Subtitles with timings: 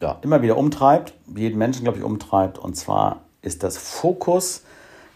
[0.00, 2.58] ja, immer wieder umtreibt, jeden Menschen, glaube ich, umtreibt.
[2.58, 4.64] Und zwar ist das Fokus,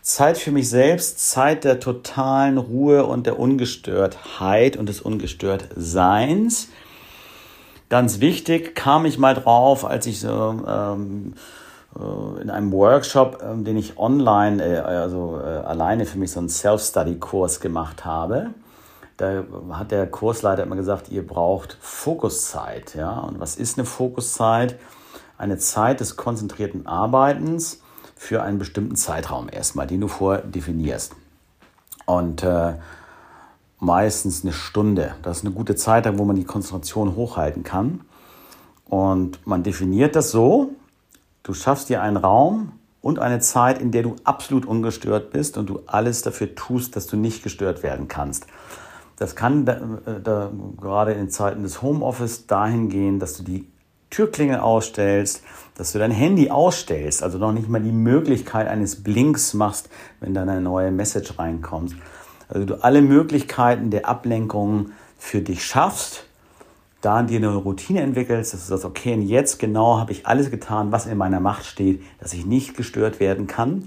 [0.02, 6.68] Zeit für mich selbst, Zeit der totalen Ruhe und der Ungestörtheit und des Ungestörtseins.
[7.88, 11.34] Ganz wichtig, kam ich mal drauf, als ich so ähm,
[11.98, 16.40] äh, in einem Workshop, ähm, den ich online, äh, also äh, alleine für mich so
[16.40, 18.50] einen Self-Study-Kurs gemacht habe.
[19.16, 22.94] Da hat der Kursleiter immer gesagt, ihr braucht Fokuszeit.
[22.94, 23.20] Ja?
[23.20, 24.78] Und was ist eine Fokuszeit?
[25.38, 27.80] Eine Zeit des konzentrierten Arbeitens
[28.16, 31.14] für einen bestimmten Zeitraum erstmal, den du vordefinierst.
[32.06, 32.74] Und äh,
[33.80, 35.14] meistens eine Stunde.
[35.22, 38.00] Das ist eine gute Zeit, wo man die Konzentration hochhalten kann.
[38.88, 40.70] Und man definiert das so,
[41.42, 45.66] du schaffst dir einen Raum und eine Zeit, in der du absolut ungestört bist und
[45.66, 48.46] du alles dafür tust, dass du nicht gestört werden kannst.
[49.16, 49.80] Das kann da,
[50.22, 53.68] da, gerade in Zeiten des Homeoffice dahin gehen, dass du die
[54.10, 55.42] Türklingel ausstellst,
[55.76, 59.88] dass du dein Handy ausstellst, also noch nicht mal die Möglichkeit eines Blinks machst,
[60.20, 61.96] wenn dann eine neue Message reinkommt.
[62.48, 66.26] Also du alle Möglichkeiten der Ablenkung für dich schaffst,
[67.00, 70.50] da dir eine Routine entwickelst, dass du sagst, okay, und jetzt genau habe ich alles
[70.50, 73.86] getan, was in meiner Macht steht, dass ich nicht gestört werden kann.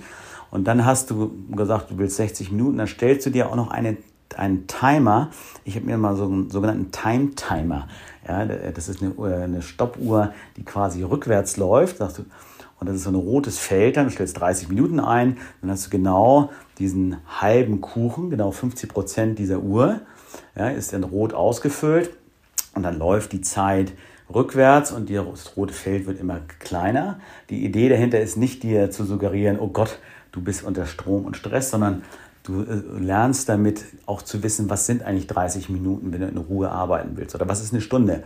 [0.51, 3.71] Und dann hast du gesagt, du willst 60 Minuten, dann stellst du dir auch noch
[3.71, 3.97] eine,
[4.35, 5.29] einen Timer.
[5.63, 7.87] Ich habe mir mal so einen sogenannten Time Timer.
[8.27, 11.99] Ja, das ist eine, eine Stoppuhr, die quasi rückwärts läuft.
[11.99, 12.25] Du,
[12.79, 15.89] und das ist so ein rotes Feld, dann stellst 30 Minuten ein, dann hast du
[15.89, 20.01] genau diesen halben Kuchen, genau 50 Prozent dieser Uhr,
[20.55, 22.11] ja, ist dann rot ausgefüllt
[22.75, 23.93] und dann läuft die Zeit
[24.33, 27.19] rückwärts und das rote Feld wird immer kleiner.
[27.49, 29.97] Die Idee dahinter ist nicht dir zu suggerieren, oh Gott,
[30.31, 32.03] du bist unter Strom und Stress, sondern
[32.47, 36.37] du äh, lernst damit auch zu wissen, was sind eigentlich 30 Minuten, wenn du in
[36.37, 38.23] Ruhe arbeiten willst oder was ist eine Stunde.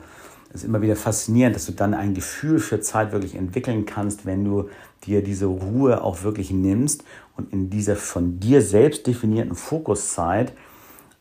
[0.49, 4.25] Es ist immer wieder faszinierend, dass du dann ein Gefühl für Zeit wirklich entwickeln kannst,
[4.25, 4.69] wenn du
[5.05, 7.03] dir diese Ruhe auch wirklich nimmst
[7.37, 10.53] und in dieser von dir selbst definierten Fokuszeit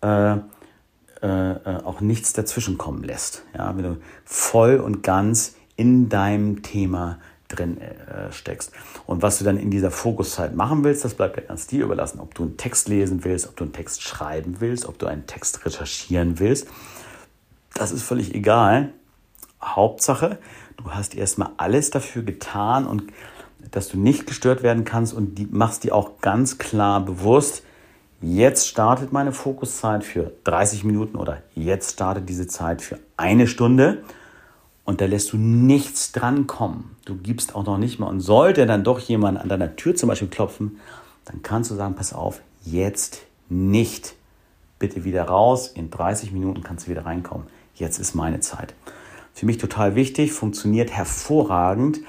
[0.03, 0.37] äh,
[1.23, 3.45] äh, auch nichts dazwischen kommen lässt.
[3.57, 7.19] Ja, wenn du voll und ganz in deinem Thema
[7.51, 8.73] drin äh, steckst.
[9.07, 12.21] Und was du dann in dieser Fokuszeit machen willst, das bleibt ja ganz dir überlassen.
[12.21, 15.27] Ob du einen Text lesen willst, ob du einen Text schreiben willst, ob du einen
[15.27, 16.69] Text recherchieren willst,
[17.75, 18.93] das ist völlig egal.
[19.63, 20.39] Hauptsache,
[20.77, 23.05] du hast erstmal alles dafür getan und
[23.71, 27.63] dass du nicht gestört werden kannst und die, machst dir auch ganz klar bewusst,
[28.23, 34.03] jetzt startet meine Fokuszeit für 30 Minuten oder jetzt startet diese Zeit für eine Stunde
[34.85, 36.97] und da lässt du nichts dran kommen.
[37.05, 40.09] Du gibst auch noch nicht mal und sollte dann doch jemand an deiner Tür zum
[40.09, 40.79] Beispiel klopfen,
[41.25, 44.15] dann kannst du sagen, pass auf, jetzt nicht.
[44.79, 47.47] Bitte wieder raus, in 30 Minuten kannst du wieder reinkommen.
[47.75, 48.75] Jetzt ist meine Zeit.
[49.35, 52.01] Für mich total wichtig, funktioniert hervorragend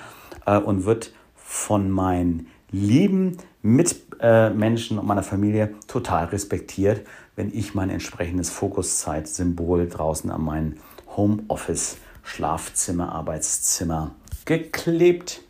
[0.45, 7.05] äh, und wird von meinen lieben Mitmenschen und meiner Familie total respektiert,
[7.35, 10.75] wenn ich mein entsprechendes Fokuszeit-Symbol draußen an meinem
[11.15, 11.97] Homeoffice,
[12.33, 14.11] Schlafzimmer, Arbeitszimmer
[14.45, 15.41] geklebt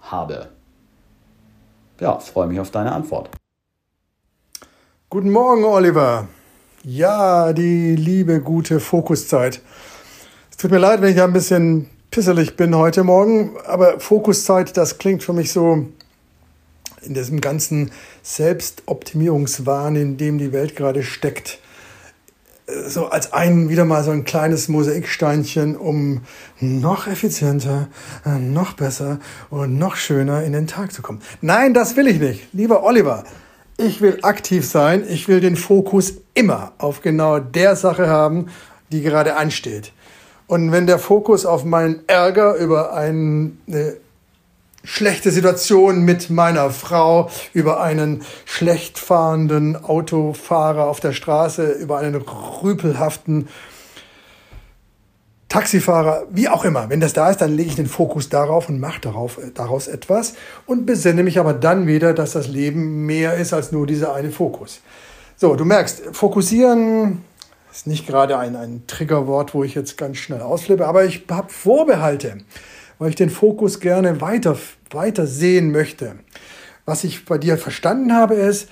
[0.00, 0.48] habe.
[2.00, 3.28] Ja, freue mich auf deine Antwort.
[5.10, 6.28] Guten Morgen, Oliver.
[6.84, 9.60] Ja, die liebe, gute Fokuszeit.
[10.50, 14.74] Es tut mir leid, wenn ich da ein bisschen pisselig bin heute Morgen, aber Fokuszeit,
[14.78, 15.86] das klingt für mich so
[17.02, 17.92] in diesem ganzen
[18.22, 21.58] Selbstoptimierungswahn, in dem die Welt gerade steckt,
[22.86, 26.22] so als ein, wieder mal so ein kleines Mosaiksteinchen, um
[26.60, 27.88] noch effizienter,
[28.38, 29.18] noch besser
[29.50, 31.20] und noch schöner in den Tag zu kommen.
[31.40, 32.48] Nein, das will ich nicht.
[32.52, 33.24] Lieber Oliver,
[33.76, 35.04] ich will aktiv sein.
[35.08, 38.46] Ich will den Fokus immer auf genau der Sache haben,
[38.90, 39.92] die gerade ansteht.
[40.46, 43.52] Und wenn der Fokus auf meinen Ärger über eine
[44.84, 52.16] schlechte Situation mit meiner Frau, über einen schlecht fahrenden Autofahrer auf der Straße, über einen
[52.16, 53.48] rüpelhaften
[55.48, 56.88] Taxifahrer, wie auch immer.
[56.88, 59.86] Wenn das da ist, dann lege ich den Fokus darauf und mache darauf, äh, daraus
[59.86, 60.32] etwas
[60.64, 64.30] und besinne mich aber dann wieder, dass das Leben mehr ist als nur dieser eine
[64.30, 64.80] Fokus.
[65.36, 67.22] So, du merkst, fokussieren
[67.70, 71.52] ist nicht gerade ein, ein Triggerwort, wo ich jetzt ganz schnell ausflippe, aber ich habe
[71.52, 72.38] Vorbehalte,
[73.02, 74.56] weil ich den Fokus gerne weiter,
[74.92, 76.14] weiter sehen möchte.
[76.84, 78.68] Was ich bei dir verstanden habe, ist,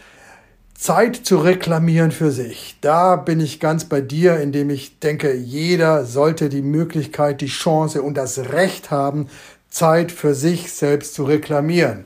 [0.73, 2.77] Zeit zu reklamieren für sich.
[2.81, 8.03] Da bin ich ganz bei dir, indem ich denke, jeder sollte die Möglichkeit, die Chance
[8.03, 9.27] und das Recht haben,
[9.69, 12.05] Zeit für sich selbst zu reklamieren.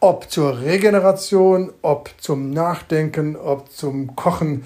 [0.00, 4.64] Ob zur Regeneration, ob zum Nachdenken, ob zum Kochen.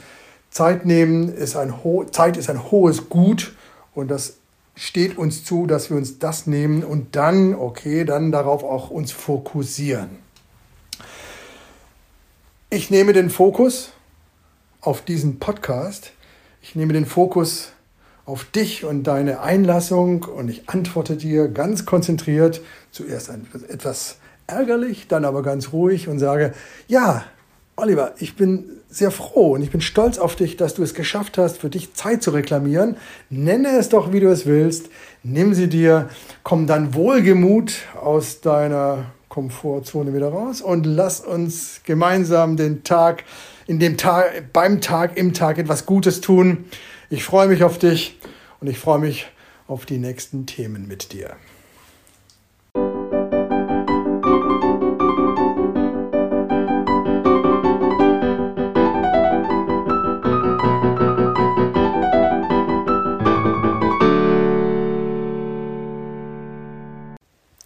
[0.51, 1.75] Zeit nehmen ist ein
[2.11, 3.55] Zeit ist ein hohes Gut
[3.95, 4.38] und das
[4.79, 9.11] steht uns zu, dass wir uns das nehmen und dann, okay, dann darauf auch uns
[9.11, 10.11] fokussieren.
[12.71, 13.91] Ich nehme den Fokus
[14.81, 16.13] auf diesen Podcast.
[16.63, 17.73] Ich nehme den Fokus
[18.25, 22.61] auf dich und deine Einlassung und ich antworte dir ganz konzentriert,
[22.93, 23.31] zuerst
[23.69, 26.55] etwas ärgerlich, dann aber ganz ruhig und sage,
[26.87, 27.25] ja,
[27.79, 31.39] Oliver, ich bin sehr froh und ich bin stolz auf dich, dass du es geschafft
[31.39, 32.97] hast, für dich Zeit zu reklamieren.
[33.31, 34.91] Nenne es doch, wie du es willst.
[35.23, 36.09] Nimm sie dir,
[36.43, 37.73] komm dann wohlgemut
[38.03, 43.23] aus deiner Komfortzone wieder raus und lass uns gemeinsam den Tag,
[43.69, 46.65] in dem Tag, beim Tag, im Tag etwas Gutes tun.
[47.11, 48.19] Ich freue mich auf dich
[48.59, 49.29] und ich freue mich
[49.69, 51.37] auf die nächsten Themen mit dir.